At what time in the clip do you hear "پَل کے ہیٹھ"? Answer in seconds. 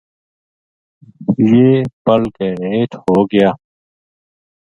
2.03-2.95